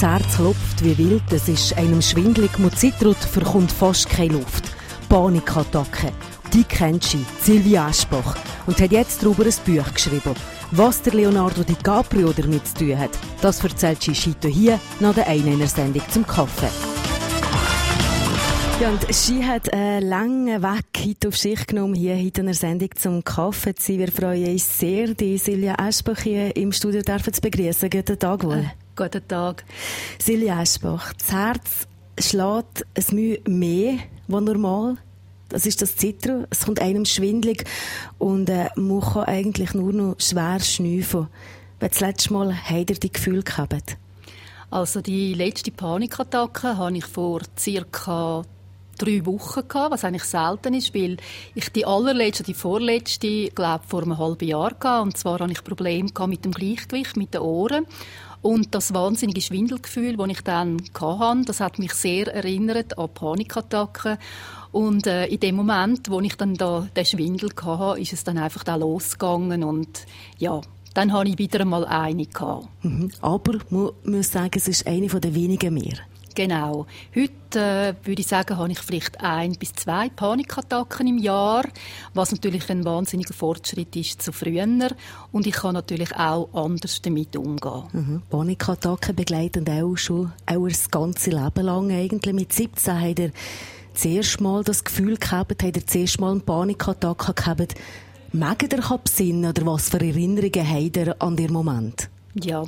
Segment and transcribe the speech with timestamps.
[0.00, 4.72] Das Herz klopft wie wild, es ist einem schwindlig, man zittert, verkommt fast keine Luft.
[5.10, 6.10] Panikattacke.
[6.54, 8.34] Die kennt sie, Silvia Aschbach,
[8.66, 10.34] und hat jetzt darüber ein Buch geschrieben.
[10.70, 13.10] Was der Leonardo DiCaprio damit zu tun hat,
[13.42, 16.70] das erzählt sie Schito hier nach der einen Sendung zum Kaffee.
[18.80, 22.54] Ja, und sie hat einen langen Weg heute auf sich genommen, hier heute in der
[22.54, 23.98] Sendung zum Kaffee zu sein.
[23.98, 27.90] Wir freuen uns sehr, die Silja Eschbach hier im Studio zu begrüßen.
[27.90, 28.64] Guten Tag wohl.
[29.00, 29.64] Guten Tag.
[30.22, 33.94] Silja Eschbach, das Herz schlägt ein Mühe mehr
[34.30, 34.98] als normal.
[35.48, 36.46] Das ist das Zittern.
[36.50, 37.64] Es kommt einem schwindlig
[38.18, 41.28] und äh, man kann eigentlich nur noch schwer schnüffeln.
[41.78, 43.96] Wenn das letzte Mal habt ihr die Gefühle gehabt?
[44.70, 48.42] Also die letzte Panikattacke habe ich vor circa
[48.98, 51.16] drei Wochen gehabt, was eigentlich selten ist, weil
[51.54, 55.00] ich die allerletzte, die vorletzte, glaube vor einem halben Jahr hatte.
[55.00, 57.86] Und zwar hatte ich Probleme mit dem Gleichgewicht, mit den Ohren.
[58.42, 64.16] Und das wahnsinnige Schwindelgefühl, das ich dann hatte, das hat mich sehr erinnert an Panikattacken.
[64.72, 68.38] Und äh, in dem Moment, wo ich dann da den Schwindel hatte, ist es dann
[68.38, 70.06] einfach da losgegangen und
[70.38, 70.60] ja,
[70.94, 72.26] dann hatte ich wieder einmal eine.
[72.82, 73.10] Mhm.
[73.20, 75.98] Aber man muss sagen, es ist eine der wenigen mehr.
[76.34, 76.86] Genau.
[77.14, 81.64] Heute äh, würde ich sagen, habe ich vielleicht ein bis zwei Panikattacken im Jahr,
[82.14, 84.66] was natürlich ein wahnsinniger Fortschritt ist zu früher.
[85.32, 87.82] Und ich kann natürlich auch anders damit umgehen.
[87.92, 88.22] Mhm.
[88.30, 92.34] Panikattacken begleiten auch schon auch das ganze Leben lang eigentlich.
[92.34, 93.30] Mit 17 hat er
[93.92, 97.74] das erste Mal das Gefühl gehabt, hat er das erste Mal eine Panikattacke gehabt.
[98.32, 102.08] Mögen ihr besinnen oder was für Erinnerungen habt ihr an den Moment?
[102.34, 102.64] Ja,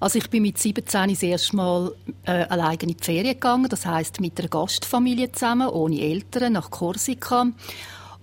[0.00, 1.94] also ich bin mit 17 das erste Mal
[2.26, 6.70] äh, alleine in die Ferien gegangen, das heißt mit einer Gastfamilie zusammen, ohne Eltern, nach
[6.70, 7.46] Korsika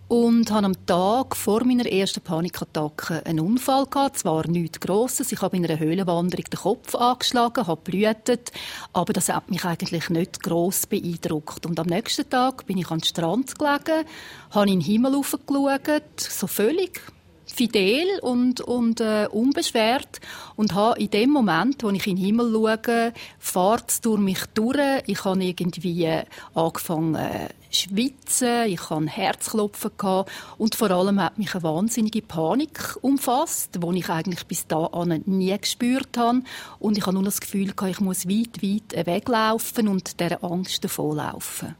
[0.07, 4.19] und habe am Tag vor meiner ersten Panikattacke einen Unfall gehabt.
[4.19, 5.31] Zwar nichts Grosses.
[5.31, 8.51] Ich habe in einer Höhlenwanderung den Kopf angeschlagen, habe blühtet,
[8.93, 11.65] aber das hat mich eigentlich nicht gross beeindruckt.
[11.65, 14.05] Und am nächsten Tag bin ich an den Strand gelegen,
[14.51, 17.01] habe in den Himmel hochgeschaut, so völlig
[17.45, 20.19] fidel und, und äh, unbeschwert
[20.55, 24.45] und habe in dem Moment, wo ich in den Himmel schaue, fahrt es durch mich
[24.53, 25.03] durch.
[25.05, 26.21] Ich habe irgendwie
[26.53, 32.97] angefangen äh, schwitzen, ich hatte Herzklopfen gehabt und vor allem hat mich eine wahnsinnige Panik
[33.01, 36.41] umfasst, die ich eigentlich bis dahin nie gespürt habe
[36.79, 40.83] und ich habe nur das Gefühl gehabt, ich muss weit, weit weglaufen und der Angst
[40.83, 41.75] davonlaufen.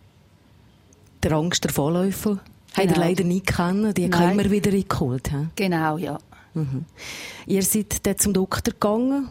[1.24, 2.40] Der Angst davonlaufen?
[2.76, 2.88] Genau.
[2.88, 5.30] Habt ihr leider nie kennen, die haben wir wieder eingeholt.
[5.30, 5.48] He?
[5.56, 6.18] Genau, ja.
[6.54, 6.86] Mhm.
[7.46, 9.30] Ihr seid dann zum Doktor gegangen?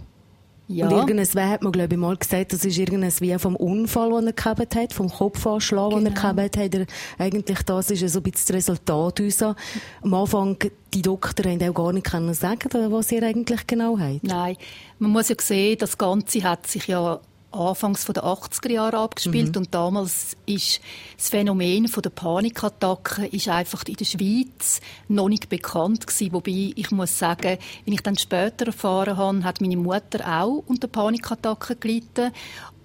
[0.66, 0.88] Ja.
[0.88, 4.28] Und irgendwas hat man, glaube ich, mal gesagt, das ist irgendwas wie vom Unfall, den
[4.28, 5.98] er gehabt hat, vom Kopfanschlag, genau.
[5.98, 6.34] den er genau.
[6.34, 6.74] gehabt hat.
[6.74, 6.86] Er,
[7.18, 9.56] eigentlich das ist so ein bisschen das Resultat unser.
[10.02, 10.56] Am Anfang,
[10.94, 14.24] die Doktor haben auch gar nicht können sagen, was ihr eigentlich genau habt.
[14.24, 14.56] Nein.
[14.98, 17.20] Man muss ja sehen, das Ganze hat sich ja
[17.54, 19.62] Anfangs der 80er Jahre abgespielt mhm.
[19.62, 20.80] und damals ist
[21.16, 26.32] das Phänomen der Panikattacken ist einfach in der Schweiz noch nicht bekannt gewesen.
[26.32, 30.88] Wobei ich muss sagen, wenn ich dann später erfahren habe, hat meine Mutter auch unter
[30.88, 32.32] Panikattacken gelitten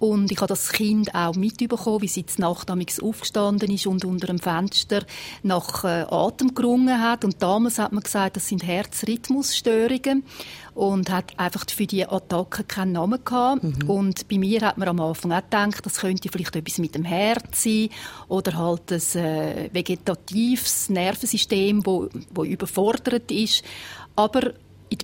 [0.00, 4.28] und ich habe das Kind auch mitbekommen, wie sie zur Nacht aufgestanden ist und unter
[4.28, 5.04] dem Fenster
[5.42, 7.22] nach äh, Atem gerungen hat.
[7.22, 10.24] Und damals hat man gesagt, das sind Herzrhythmusstörungen
[10.74, 13.62] und hat einfach für die Attacke keinen Namen gehabt.
[13.62, 13.90] Mhm.
[13.90, 17.04] Und bei mir hat man am Anfang auch gedacht, das könnte vielleicht etwas mit dem
[17.04, 17.90] Herz sein
[18.28, 23.62] oder halt ein äh, vegetatives Nervensystem, wo, wo überfordert ist.
[24.16, 24.54] Aber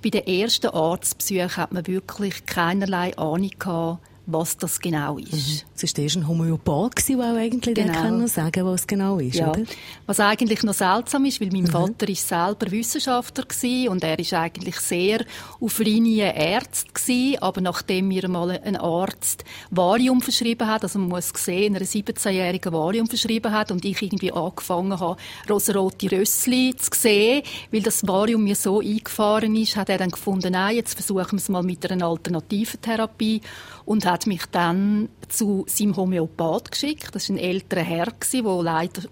[0.02, 5.32] bei den ersten Arztbesuchen hat man wirklich keinerlei Ahnung gehabt, was das genau ist.
[5.32, 5.60] Mhm.
[5.80, 7.92] Es war ein Homöopath, der auch eigentlich genau.
[7.92, 9.50] kann sagen was genau ist, ja.
[9.50, 9.62] oder?
[10.06, 11.68] Was eigentlich noch seltsam ist, weil mein mhm.
[11.68, 15.24] Vater ist selber Wissenschaftler war und er ist eigentlich sehr
[15.60, 21.08] auf Linie Arzt gewesen, aber nachdem mir mal ein Arzt Valium verschrieben hat, also man
[21.08, 26.90] muss sehen, einer 17-jährigen Valium verschrieben hat und ich irgendwie angefangen habe, rosarote Rössli zu
[26.94, 31.32] sehen, weil das Valium mir so eingefahren ist, hat er dann gefunden, nein, jetzt versuchen
[31.32, 33.40] wir es mal mit einer alternativen Therapie
[33.84, 37.14] und hat mich dann zu seinem Homöopath geschickt.
[37.14, 39.02] Das war ein älterer Herr, der leider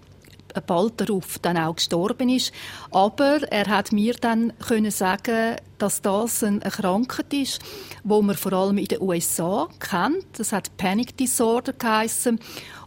[0.65, 2.51] bald darauf dann auch gestorben ist.
[2.91, 7.59] Aber er hat mir dann können sagen, dass das eine Krankheit ist,
[8.03, 10.25] wo man vor allem in den USA kennt.
[10.37, 12.39] Das hat Panic Disorder geheißen.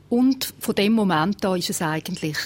[0.09, 2.39] Und von dem Moment an ist es eigentlich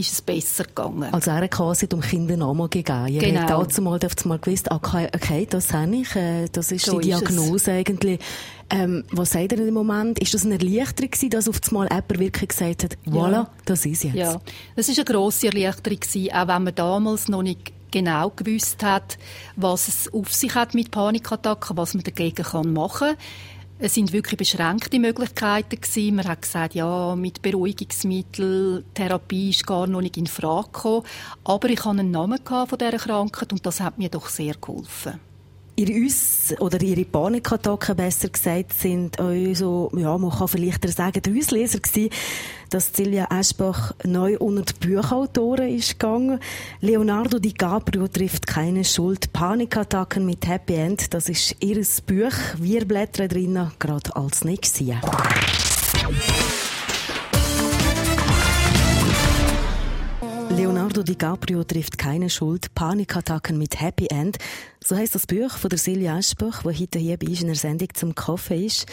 [0.00, 1.12] ist es besser gegangen.
[1.12, 3.18] Also er hat quasi dem Kind einen Namen gegeben.
[3.18, 3.46] Genau.
[3.46, 7.56] dazu mal, mal gewusst, okay, okay, das habe ich, äh, das ist so die Diagnose
[7.56, 8.18] ist eigentlich.
[8.70, 10.18] Ähm, was sagt ihr in dem Moment?
[10.20, 13.50] Ist das eine Erleichterung gewesen, dass auf einmal jemand wirklich gesagt hat, voilà, ja.
[13.64, 14.14] das ist jetzt?
[14.14, 14.40] Ja,
[14.76, 19.18] das ist eine grosse Erleichterung gewesen, auch wenn man damals noch nicht genau gewusst hat,
[19.56, 23.16] was es auf sich hat mit Panikattacken, was man dagegen kann machen kann
[23.78, 26.16] Es sind wirklich beschränkte Möglichkeiten gewesen.
[26.16, 31.06] Man hat gesagt, ja, mit Beruhigungsmitteln, Therapie ist gar noch nicht in Frage gekommen.
[31.44, 35.20] Aber ich hatte einen Namen von dieser Krankheit und das hat mir doch sehr geholfen.
[35.80, 41.22] Ihre uns oder Ihre Panikattacken besser gesagt sind auch so, ja, man kann vielleicht sagen,
[41.22, 42.10] der Auslöser gewesen,
[42.68, 46.38] dass Silvia Eschbach neu unter die Bücherautoren ist gegangen.
[46.82, 49.32] Leonardo DiCaprio trifft keine Schuld.
[49.32, 52.36] Panikattacken mit Happy End, das ist ihr Buch.
[52.58, 54.96] Wir blättern drinnen gerade als nächstes.
[60.50, 62.74] Leonardo DiCaprio trifft keine Schuld.
[62.74, 64.36] Panikattacken mit Happy End.
[64.82, 67.56] So heißt das Buch von der Silja Eschbach, die heute hier bei uns in der
[67.56, 68.86] Sendung zum Kaffee ist.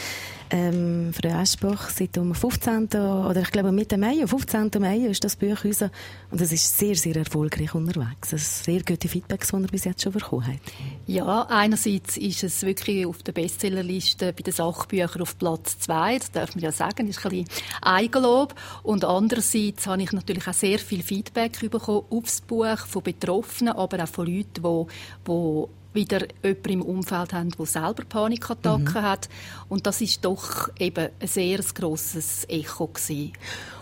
[0.50, 2.88] Ähm, Frau Eschbach, seit dem 15.
[2.88, 4.70] oder ich glaube Mitte Mai, 15.
[4.80, 5.84] Mai ist das Buch raus
[6.30, 8.34] und es ist sehr, sehr erfolgreich unterwegs.
[8.34, 10.60] Es ist sehr gute Feedbacks, die er bis jetzt schon bekommen hat.
[11.06, 16.32] Ja, einerseits ist es wirklich auf der Bestsellerliste bei den Sachbüchern auf Platz 2, das
[16.32, 17.48] darf man ja sagen, das ist ein bisschen
[17.82, 18.56] Eigenlob.
[18.84, 24.04] Und andererseits habe ich natürlich auch sehr viel Feedback bekommen aufs Buch von Betroffenen, aber
[24.04, 24.86] auch von Leuten, die,
[25.28, 29.02] die wieder jemanden im Umfeld haben, der selber Panikattacken mhm.
[29.02, 29.28] hat.
[29.68, 33.34] Und das ist doch eben ein sehr grosses Echo gewesen.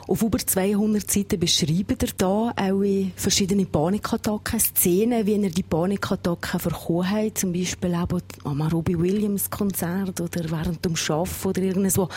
[0.07, 2.83] Auf über 200 Seiten beschreibt er da auch
[3.15, 7.39] verschiedene Panikattacken, Szenen, wie er die Panikattacken verkommen hat.
[7.39, 12.07] Zum Beispiel auch am Robbie Williams Konzert oder während dem Arbeiten oder irgendwo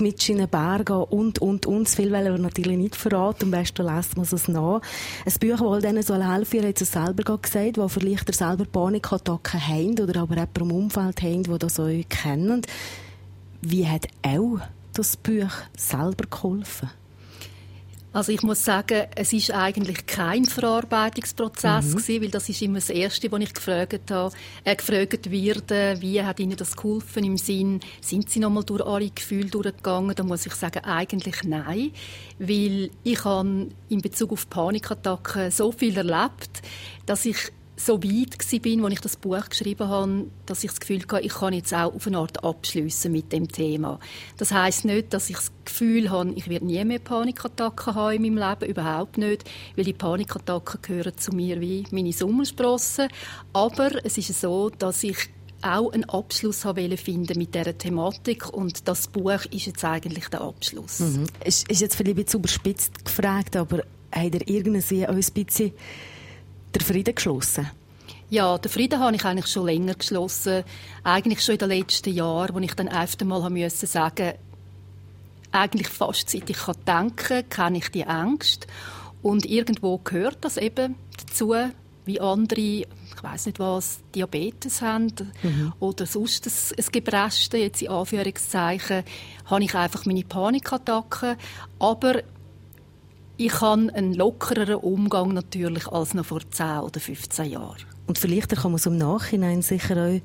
[0.00, 1.88] mit in den Bergen und, und, und.
[1.90, 3.44] Viel will er natürlich nicht verraten.
[3.44, 4.80] Am besten lässt man es nach.
[5.26, 8.64] Ein Buch, das denen soll helfen, er hat es selber gesagt, wo vielleicht er selber
[8.64, 12.66] Panikattacken haben oder aber jemand im Umfeld haben, der das euch kennt.
[13.60, 14.60] Wie hat auch
[14.94, 16.88] das Buch selber geholfen?
[18.16, 21.96] Also ich muss sagen, es ist eigentlich kein Verarbeitungsprozess mhm.
[21.98, 24.34] gewesen, weil das ist immer das Erste, was ich gefragt habe,
[24.64, 29.10] äh, gefragt werde, wie hat Ihnen das geholfen im Sinn, sind Sie nochmal durch alle
[29.10, 30.14] Gefühle durchgegangen?
[30.14, 31.90] Da muss ich sagen, eigentlich nein,
[32.38, 36.62] weil ich habe in Bezug auf Panikattacken so viel erlebt,
[37.04, 37.36] dass ich
[37.76, 41.34] so weit bin, als ich das Buch geschrieben habe, dass ich das Gefühl hatte, ich
[41.34, 44.00] kann jetzt auch auf eine Art abschließen mit dem Thema.
[44.38, 48.34] Das heißt nicht, dass ich das Gefühl habe, ich werde nie mehr Panikattacken haben in
[48.34, 49.44] meinem Leben, überhaupt nicht,
[49.76, 53.08] weil die Panikattacken gehören zu mir wie meine Sommersprossen.
[53.52, 55.28] Aber es ist so, dass ich
[55.62, 60.42] auch einen Abschluss haben finden mit dieser Thematik und das Buch ist jetzt eigentlich der
[60.42, 61.00] Abschluss.
[61.00, 61.26] Mhm.
[61.44, 63.78] Ist, ist jetzt vielleicht ein bisschen überspitzt gefragt, aber
[64.12, 65.72] hat er irgendwie ein bisschen
[66.78, 67.70] der Frieden geschlossen?
[68.28, 70.64] Ja, den Frieden habe ich eigentlich schon länger geschlossen.
[71.04, 74.32] Eigentlich schon in den letzten Jahren, wo ich dann öfter mal musste sagen,
[75.52, 78.66] eigentlich fast seit ich denken kann, kenne ich die Angst.
[79.22, 81.54] Und irgendwo gehört das eben dazu,
[82.04, 85.12] wie andere, ich weiß nicht was, Diabetes haben
[85.42, 85.72] mhm.
[85.80, 89.02] oder sonst ein, ein Gebrechen, jetzt in Anführungszeichen,
[89.46, 91.36] habe ich einfach meine Panikattacken.
[91.78, 92.22] Aber
[93.38, 97.84] ich habe einen lockereren Umgang natürlich als noch vor 10 oder 15 Jahren.
[98.06, 100.20] Und vielleicht kann man so im Nachhinein sicher auch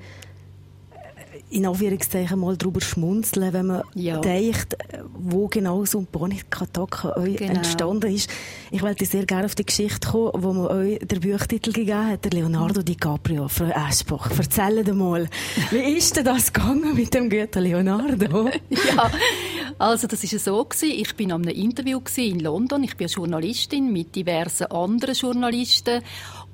[1.51, 4.19] in Anführungszeichen mal darüber schmunzeln, wenn man ja.
[4.19, 4.77] denkt,
[5.13, 7.53] wo genau so ein Panikattacke genau.
[7.53, 8.29] entstanden ist.
[8.71, 12.23] Ich wollte sehr gerne auf die Geschichte kommen, wo man euch den Buchtitel gegeben hat,
[12.23, 14.31] der Leonardo DiCaprio, Frau Eschbach.
[14.37, 15.27] Erzähl dir mal,
[15.71, 18.49] wie ist denn das gegangen mit dem guten Leonardo?
[18.69, 19.11] ja,
[19.77, 20.89] also das ist so gewesen.
[20.89, 22.83] Ich bin am einem Interview in London.
[22.83, 26.01] Ich bin Journalistin mit diversen anderen Journalisten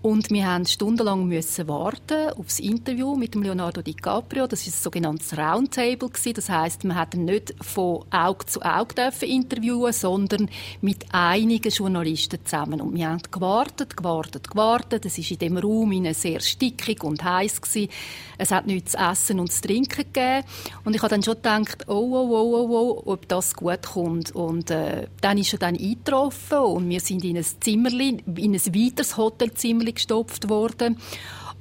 [0.07, 4.47] und wir haben stundenlang müssen warten auf das Interview mit dem Leonardo DiCaprio.
[4.47, 6.33] Das ist ein sogenanntes Roundtable gewesen.
[6.33, 10.49] Das heißt, man hat nicht von Auge zu Auge dürfen interviewen, sondern
[10.79, 12.79] mit einigen Journalisten zusammen.
[12.79, 15.05] Und wir haben gewartet, gewartet, gewartet.
[15.05, 17.91] Es ist in dem Raum sehr stickig und heiß gewesen.
[18.37, 20.45] Es hat nichts zu essen und zu trinken gegeben.
[20.85, 24.33] Und ich habe dann schon gedacht, oh, oh, oh, oh, oh ob das gut kommt.
[24.33, 28.65] Und äh, dann ist er dann eingetroffen und wir sind in ein Zimmerli, in ein
[28.73, 30.97] weiteres Hotelzimmer gestopft worden.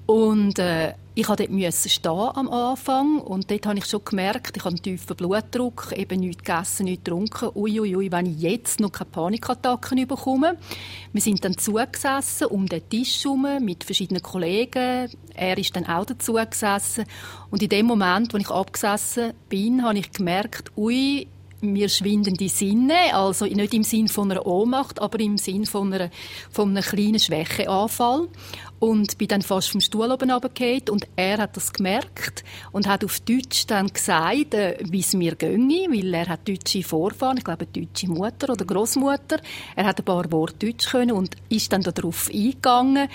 [0.07, 4.65] Und äh, ich musste dort stehen am Anfang und dort habe ich schon gemerkt, ich
[4.65, 7.51] habe einen tiefen Blutdruck, eben nichts gegessen, nichts getrunken.
[7.55, 10.59] Uiuiui, ui, wenn ich jetzt noch keine Panikattacken bekomme.
[11.13, 15.11] Wir sind dann zugesessen um den Tisch herum mit verschiedenen Kollegen.
[15.35, 17.05] Er ist dann auch dazu gesessen.
[17.51, 21.27] Und in dem Moment, wo ich abgesessen bin, habe ich gemerkt, ui,
[21.61, 25.93] mir schwinden die Sinne, also nicht im Sinn von einer Ohnmacht, aber im Sinn von,
[25.93, 26.11] einer,
[26.51, 28.29] von einem kleinen Schwächeanfall.
[28.79, 33.05] Und bin dann fast vom Stuhl oben runtergefallen und er hat das gemerkt und hat
[33.05, 37.45] auf Deutsch dann gesagt, äh, wie es mir ginge, weil er hat deutsche Vorfahren, ich
[37.45, 39.41] glaube deutsche Mutter oder Großmutter.
[39.75, 43.09] Er hat ein paar Worte Deutsch können und ist dann darauf eingegangen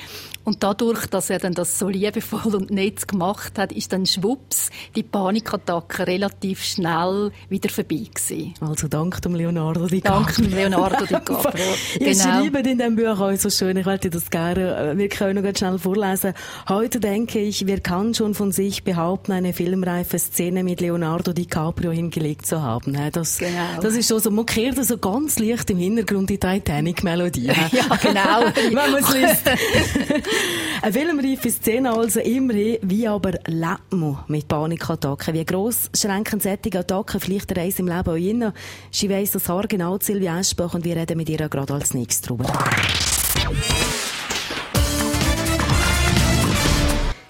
[0.43, 4.71] und dadurch, dass er dann das so liebevoll und nett gemacht hat, ist dann schwupps
[4.95, 8.53] die Panikattacke relativ schnell wieder vorbei gewesen.
[8.59, 10.23] Also dank dem Leonardo DiCaprio.
[10.23, 11.63] Dank dem Leonardo DiCaprio.
[11.93, 12.05] genau.
[12.09, 15.43] Ihr schreibt in dem Buch auch so schön, ich wollte das gerne, äh, wir können
[15.51, 16.33] noch schnell vorlesen.
[16.67, 21.91] Heute denke ich, wer kann schon von sich behaupten, eine filmreife Szene mit Leonardo DiCaprio
[21.91, 22.97] hingelegt zu haben.
[23.11, 23.81] Das, genau.
[23.81, 27.47] das ist schon so, man kehrt so ganz leicht im Hintergrund die Titanic-Melodie.
[27.71, 28.51] ja, genau.
[28.55, 29.49] Wenn man es liest.
[30.81, 35.33] Eine filmreife Szene also immerhin, wie aber lebt man mit Panikattacken?
[35.33, 38.53] Wie gross schränken solche Attacken vielleicht eine Reise im Leben auch rein?
[38.89, 42.21] Sie weiss das Haar genau, Silvia Eschbach, und wir reden mit ihr gerade als nächstes
[42.21, 42.51] drüber.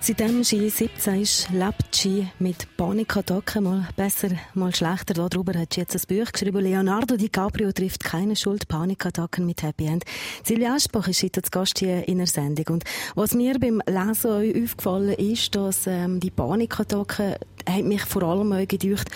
[0.04, 3.64] Seitdem sie 17 ist, lebt sie mit Panikattacken.
[3.64, 5.14] Mal besser, mal schlechter.
[5.14, 6.60] Darüber hat sie jetzt ein Buch geschrieben.
[6.60, 8.68] Leonardo DiCaprio trifft keine Schuld.
[8.68, 10.04] Panikattacken mit Happy End.
[10.44, 12.66] Silvia Aschbach ist heute zu Gast hier in der Sendung.
[12.70, 17.36] Und was mir beim Lesen aufgefallen ist, dass ähm, die Panikattacken
[17.70, 19.08] hat mich vor allem auch gedacht,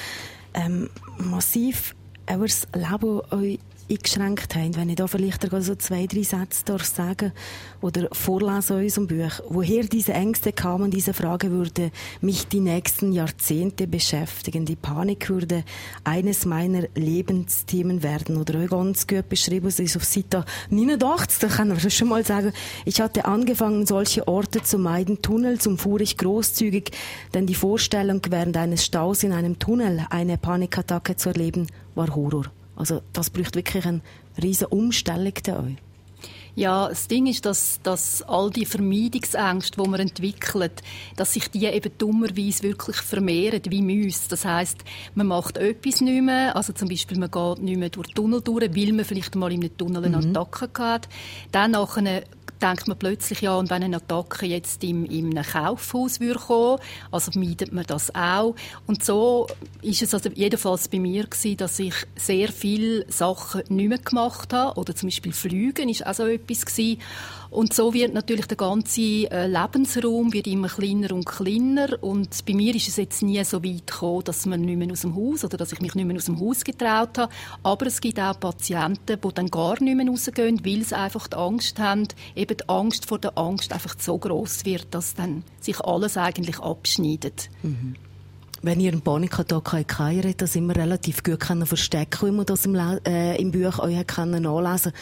[0.53, 1.95] ähm, massiv
[2.31, 3.57] über Leben
[3.89, 4.75] eingeschränkt haben.
[4.75, 7.31] Wenn ich da vielleicht so zwei, drei Sätze darf sagen
[7.81, 9.41] oder vorlesen aus unserem Buch.
[9.49, 14.65] Woher diese Ängste kamen, diese Frage würde mich die nächsten Jahrzehnte beschäftigen.
[14.65, 15.63] Die Panik würde
[16.03, 18.37] eines meiner Lebensthemen werden.
[18.37, 22.25] Oder auch ganz gut beschrieben, es ist auf Seite 89, da kann man schon mal
[22.25, 22.53] sagen,
[22.85, 25.21] ich hatte angefangen, solche Orte zu meiden.
[25.21, 26.91] Tunnel zum fuhr ich großzügig,
[27.33, 32.45] denn die Vorstellung, während eines Staus in einem Tunnel eine Panikattacke zu erleben, war Horror.
[32.75, 34.01] Also das braucht wirklich eine
[34.41, 35.75] riesige Umstellung da euch.
[36.57, 40.81] Ja, das Ding ist, dass, dass all die Vermeidungsängste, die man entwickelt,
[41.17, 44.29] dass sich die eben dummerweise wirklich vermehren, wie Müsse.
[44.29, 44.77] Das heißt,
[45.15, 48.73] man macht etwas nicht mehr, also zum Beispiel man geht nicht mehr durch Tunnel durch,
[48.73, 50.37] weil man vielleicht mal in einem Tunnel eine mhm.
[50.37, 51.09] Attacke hat.
[51.51, 52.23] Dann nachher
[52.65, 56.79] denkt man plötzlich, ja, und wenn eine Attacke jetzt im, in einem Kaufhaus würde kommen,
[57.11, 58.55] also meidet man das auch.
[58.87, 59.47] Und so
[59.81, 64.51] ist es also jedenfalls bei mir gewesen, dass ich sehr viele Sachen nicht mehr gemacht
[64.53, 66.99] habe, oder zum Beispiel Flügen ist auch so etwas gewesen.
[67.55, 72.03] Und so wird natürlich der ganze äh, Lebensraum wird immer kleiner und kleiner.
[72.03, 75.01] Und bei mir ist es jetzt nie so weit gekommen, dass man nicht mehr aus
[75.01, 77.31] dem Haus oder dass ich mich nicht mehr aus dem Haus getraut habe.
[77.63, 81.37] Aber es gibt auch Patienten, die dann gar nicht mehr rausgehen, weil sie einfach die
[81.37, 85.79] Angst haben, eben die Angst vor der Angst einfach so groß wird, dass dann sich
[85.79, 87.49] alles eigentlich abschneidet.
[87.63, 87.95] Mhm.
[88.63, 93.37] Wenn ihr einen Panikattack habt, das immer relativ gut verstecken, wie man das im, äh,
[93.37, 94.93] im Buch euch nachlesen kann.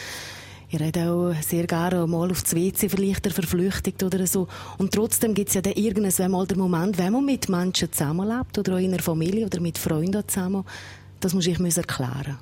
[0.74, 4.48] Ich rede auch sehr gerne mal auf das WC vielleicht verflüchtigt oder so.
[4.76, 8.58] Und trotzdem gibt es ja dann irgendwann mal den Moment, wenn man mit Menschen zusammenlebt
[8.58, 10.64] oder auch in einer Familie oder mit Freunden zusammen,
[11.20, 12.38] das muss ich mir erklären.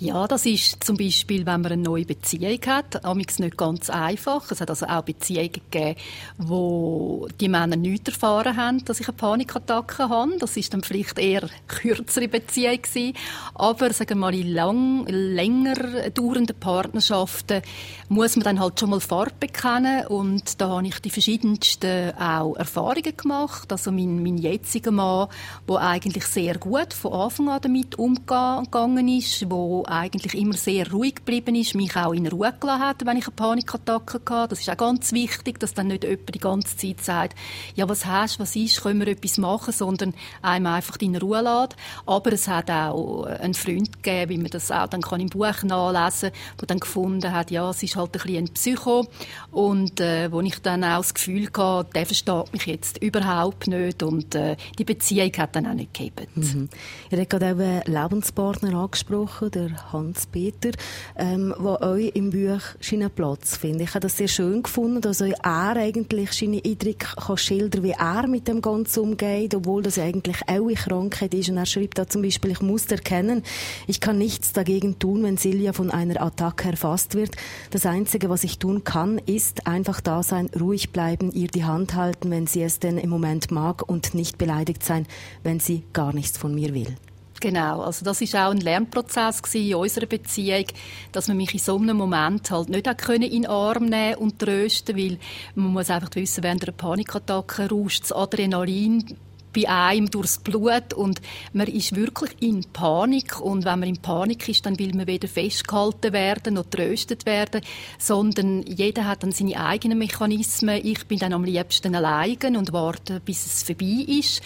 [0.00, 4.48] Ja, das ist zum Beispiel, wenn man eine neue Beziehung hat, amigs nicht ganz einfach.
[4.52, 5.98] Es hat also auch Beziehungen gegeben,
[6.36, 10.38] wo die Männer nicht erfahren haben, dass ich eine Panikattacke habe.
[10.38, 13.14] Das ist dann vielleicht eher eine kürzere Beziehung gewesen.
[13.54, 17.62] Aber, sagen wir mal, in lang, länger dauernden Partnerschaften
[18.08, 20.06] muss man dann halt schon mal Farbe bekennen.
[20.06, 23.72] Und da habe ich die verschiedensten auch Erfahrungen gemacht.
[23.72, 25.26] Also mein, mein jetziger Mann,
[25.68, 31.16] der eigentlich sehr gut von Anfang an damit umgegangen ist, wo eigentlich immer sehr ruhig
[31.16, 34.50] geblieben ist, mich auch in Ruhe gelassen hat, wenn ich eine Panikattacke hatte.
[34.50, 37.38] Das ist auch ganz wichtig, dass dann nicht jemand die ganze Zeit sagt,
[37.74, 41.40] ja, was hast, du, was ist, können wir etwas machen, sondern einem einfach in Ruhe
[41.40, 41.76] lässt.
[42.06, 45.62] Aber es hat auch einen Freund gegeben, wie man das auch dann kann im Buch
[45.62, 49.06] nachlesen kann, der dann gefunden hat, ja, es ist halt ein bisschen ein Psycho
[49.50, 54.02] und äh, wo ich dann auch das Gefühl hatte, der versteht mich jetzt überhaupt nicht
[54.02, 56.26] und äh, die Beziehung hat dann auch nicht gegeben.
[56.34, 56.68] Mhm.
[57.10, 60.70] Ihr habt gerade eben Lebenspartner angesprochen, der Hans-Peter,
[61.16, 63.88] ähm, wo euch im Buch seinen Platz findet.
[63.88, 67.90] Ich habe das sehr schön gefunden, dass euch er eigentlich seine Eindrücke kann schildern wie
[67.90, 71.48] er mit dem Ganzen umgeht, obwohl das eigentlich auch eine Krankheit ist.
[71.48, 73.42] Und er schreibt da zum Beispiel, ich muss erkennen,
[73.86, 77.36] ich kann nichts dagegen tun, wenn Silja von einer Attacke erfasst wird.
[77.70, 81.94] Das Einzige, was ich tun kann, ist einfach da sein, ruhig bleiben, ihr die Hand
[81.94, 85.06] halten, wenn sie es denn im Moment mag und nicht beleidigt sein,
[85.42, 86.96] wenn sie gar nichts von mir will.
[87.40, 90.64] Genau, also das ist auch ein Lernprozess in unserer Beziehung,
[91.12, 94.40] dass man mich in so einem Moment halt nicht können in den Arm nehmen und
[94.40, 95.18] trösten, weil
[95.54, 99.16] man muss einfach wissen, während einer Panikattacke rauscht das Adrenalin
[99.54, 101.20] bei einem durchs Blut und
[101.52, 105.28] man ist wirklich in Panik und wenn man in Panik ist, dann will man weder
[105.28, 107.62] festgehalten werden noch tröstet werden,
[107.98, 110.80] sondern jeder hat dann seine eigenen Mechanismen.
[110.84, 114.42] Ich bin dann am liebsten alleine und warte, bis es vorbei ist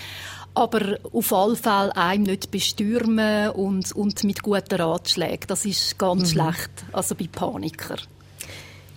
[0.54, 5.46] aber auf alle Fälle einem nicht bestürmen und, und mit guten Ratschlägen.
[5.46, 6.40] Das ist ganz mhm.
[6.40, 8.00] schlecht, also bei Panikern.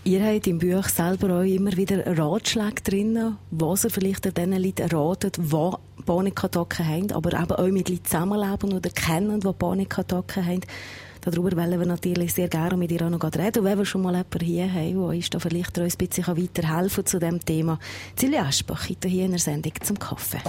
[0.04, 4.88] Ihr habt im Buch selber auch immer wieder Ratschläge drin, was ihr vielleicht den Leuten
[4.88, 10.62] ratet, die Panikattacken haben, aber eben auch mit Leuten zusammenleben oder kennen, die Panikattacken haben.
[11.22, 13.60] Darüber wollen wir natürlich sehr gerne mit ihr auch noch reden.
[13.60, 16.28] Und wenn wir schon mal jemanden hier haben, der uns da vielleicht uns ein bisschen
[16.28, 17.80] weiterhelfen zu diesem Thema.
[18.16, 20.42] Silja Aschbach, hier in der Sendung zum Kaffee.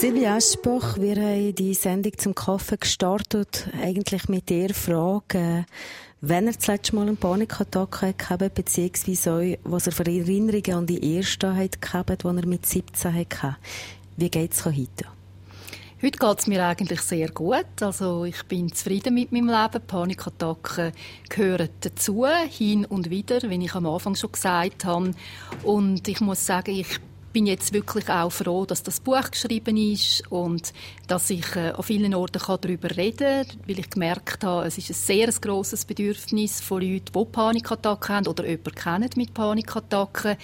[0.00, 5.66] Silvia Aschbach, wir haben die Sendung zum Kaffee gestartet, eigentlich mit der Frage,
[6.22, 11.16] wenn er das letzte Mal eine Panikattacke hatte, beziehungsweise was er für Erinnerungen an die
[11.16, 13.56] erste hatte, die er mit 17 hatte.
[14.16, 15.19] Wie geht es heute?
[16.02, 17.82] Heute geht es mir eigentlich sehr gut.
[17.82, 19.86] Also ich bin zufrieden mit meinem Leben.
[19.86, 20.92] Panikattacken
[21.28, 25.10] gehören dazu, hin und wieder, wie ich am Anfang schon gesagt habe.
[25.62, 26.98] Und ich muss sagen, ich
[27.34, 30.72] bin jetzt wirklich auch froh, dass das Buch geschrieben ist und
[31.06, 34.88] dass ich äh, an vielen Orten darüber reden kann, weil ich gemerkt habe, es ist
[34.88, 40.38] ein sehr grosses Bedürfnis von Leuten, die Panikattacken haben oder jemanden kennen mit Panikattacken,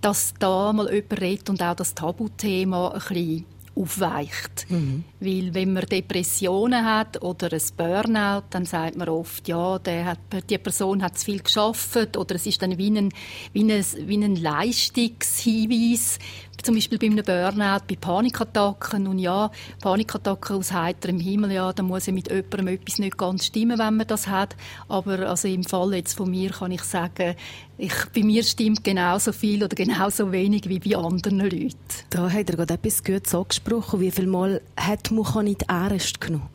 [0.00, 3.44] dass da mal jemand redet und auch das Tabuthema ein bisschen
[3.76, 4.66] aufweicht.
[4.68, 5.04] Mhm.
[5.20, 10.18] Weil wenn man Depressionen hat oder ein Burnout, dann sagt man oft, ja, der hat,
[10.48, 13.10] die Person hat zu viel geschafft oder es ist dann wie ein,
[13.52, 16.18] wie ein, wie ein Leistungshinweis,
[16.62, 19.06] zum Beispiel bei einem Burnout, bei Panikattacken.
[19.06, 23.46] Und ja, Panikattacken aus heiterem Himmel, ja, da muss ja mit jemandem etwas nicht ganz
[23.46, 24.56] stimmen, wenn man das hat.
[24.88, 27.34] Aber also im Fall jetzt von mir kann ich sagen,
[27.76, 31.76] ich, bei mir stimmt genauso viel oder genauso wenig wie bei anderen Leuten.
[32.10, 34.00] Da hat er gerade etwas Gutes angesprochen.
[34.00, 36.53] Wie viel Mal hat man nicht ernst genommen?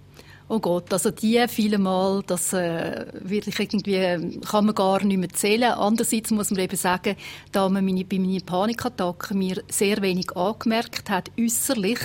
[0.51, 5.29] Oh Gott, also die viele Mal, das äh, wirklich irgendwie kann man gar nicht mehr
[5.29, 5.73] zählen.
[5.73, 7.15] Andererseits muss man eben sagen,
[7.51, 11.99] da man meine, bei meinen Panikattacken mir sehr wenig angemerkt hat, äußerlich,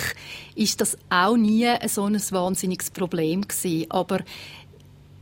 [0.53, 3.89] ist das auch nie so ein wahnsinniges Problem gewesen.
[3.89, 4.19] Aber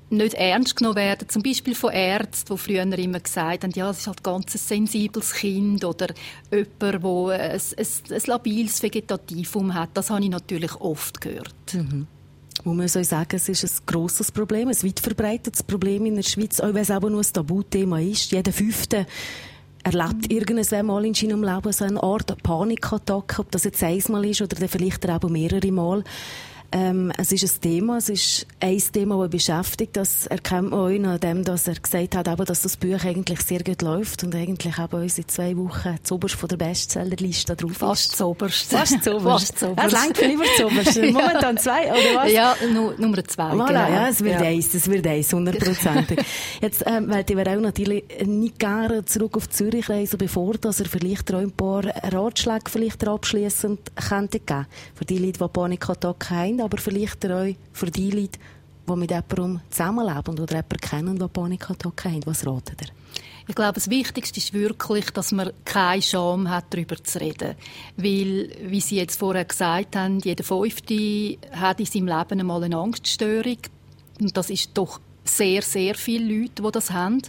[0.09, 3.99] nicht ernst genommen werden, zum Beispiel von Ärzten, die früher immer gesagt haben, ja, es
[3.99, 6.07] ist halt ganz ein sensibles Kind oder
[6.51, 9.91] jemand, der ein, ein, ein labiles Vegetativum hat.
[9.93, 11.73] Das habe ich natürlich oft gehört.
[11.73, 12.05] Mhm
[12.63, 16.23] muss man so sagen, es ist ein grosses Problem, ein weit verbreitetes Problem in der
[16.23, 18.31] Schweiz, auch wenn es aber nur ein Tabuthema ist.
[18.31, 19.05] Jeder Fünfte
[19.83, 24.41] erlebt irgendwann mal in seinem Leben so eine Art Panikattacke, ob das jetzt einmal ist
[24.41, 26.03] oder dann vielleicht auch mehrere Mal.
[26.75, 29.95] Ähm, es ist ein Thema, es ist ein Thema, das beschäftigt.
[29.95, 33.41] Das erkennt man auch an dem, dass er gesagt hat, eben, dass das Buch eigentlich
[33.41, 37.73] sehr gut läuft und eigentlich eben uns in zwei Wochen zuoberst von der Bestsellerliste drauf
[37.73, 38.71] Fast zuoberst.
[38.71, 39.59] Fast zuoberst.
[39.59, 40.99] Fast Es reicht lieber zuoberst.
[40.99, 42.31] Momentan zwei, oder was?
[42.31, 43.51] Ja, nu, Nummer zwei.
[43.51, 43.89] Voilà, genau.
[43.89, 44.47] ja, es wird ja.
[44.47, 46.25] eins, es wird eins, hundertprozentig.
[46.61, 50.87] Jetzt, ähm, weil ich auch natürlich nicht gerne zurück auf Zürich reisen, bevor dass er
[50.87, 54.65] vielleicht auch ein paar Ratschläge vielleicht abschließend könnte geben.
[54.95, 58.39] Für die Leute, die Panikattacken haben, aber vielleicht auch für die Leute,
[58.87, 62.25] die mit jemandem zusammenleben oder jemanden kennen, der Panikattacken haben.
[62.25, 62.87] Was ratet ihr?
[63.45, 67.55] Ich glaube, das Wichtigste ist wirklich, dass man keine Scham hat, darüber zu reden.
[67.97, 72.77] Weil, wie Sie jetzt vorher gesagt haben, jeder Fünfte hat in seinem Leben einmal eine
[72.77, 73.57] Angststörung.
[74.21, 77.21] Und das ist doch sehr, sehr viele Leute, die das haben.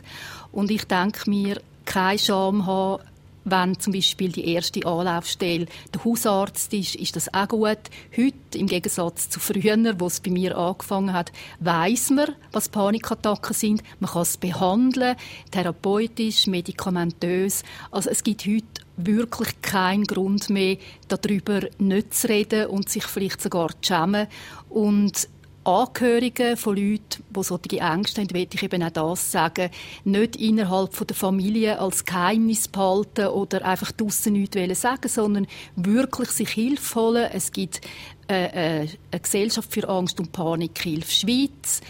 [0.53, 3.03] Und ich denke mir, keine Scham haben,
[3.45, 7.79] wenn zum Beispiel die erste Anlaufstelle der Hausarzt ist, ist das auch gut.
[8.17, 13.55] Heute, im Gegensatz zu früher, wo es bei mir angefangen hat, weiß man, was Panikattacken
[13.55, 13.83] sind.
[14.01, 15.17] Man kann es behandeln,
[15.51, 17.63] therapeutisch, medikamentös.
[17.91, 18.65] Also es gibt heute
[18.97, 20.77] wirklich keinen Grund mehr,
[21.09, 24.29] darüber nicht zu reden und sich vielleicht sogar zu schämen.
[24.69, 25.29] Und
[25.65, 29.71] Angehörigen von Leuten, die solche Ängste haben, will ich eben auch das sagen,
[30.05, 35.47] nicht innerhalb der Familie als Geheimnis behalten oder einfach draussen nichts sagen, sondern
[35.77, 37.31] wirklich sich Hilfe holen.
[37.33, 37.81] Es gibt
[38.29, 41.81] äh, äh, eine Gesellschaft für Angst und Panikhilfe Schweiz.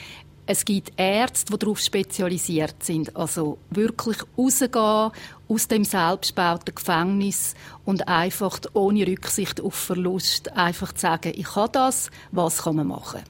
[0.47, 3.17] Es gibt Ärzte, die darauf spezialisiert sind.
[3.17, 5.11] Also wirklich rausgehen
[5.49, 12.11] aus dem selbstgebauten Gefängnis und einfach ohne Rücksicht auf Verlust einfach sagen, ich kann das,
[12.31, 13.23] was kann man machen?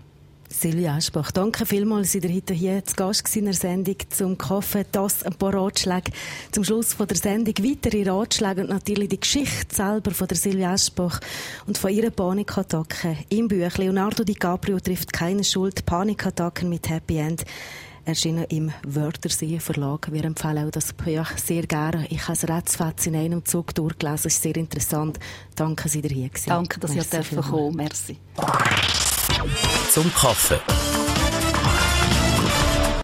[0.61, 4.87] Silvia Aschbach, danke vielmals, dass ihr heute hier zu Gast in der Sendung zum Kaffee.
[4.91, 6.13] Das ein paar Ratschläge
[6.53, 7.55] zum Schluss von der Sendung.
[7.59, 11.21] Weitere Ratschläge und natürlich die Geschichte selber von der Silvia Aschbach
[11.67, 13.77] und von ihrer Panikattacke im Buch.
[13.77, 15.85] Leonardo DiCaprio trifft keine Schuld.
[15.85, 17.45] Panikattacken mit Happy End.
[18.05, 20.13] erschienen im Wörthersee Verlag.
[20.13, 22.07] Wir empfehlen auch das Buch sehr gerne.
[22.11, 24.29] Ich habe es ratzfatz in einem Zug durchgelesen.
[24.29, 25.19] Es ist sehr interessant.
[25.57, 28.17] Danke, dass Sie hier Danke, dass Merci ihr kommen Merci.
[29.91, 30.61] Zum Kaffee.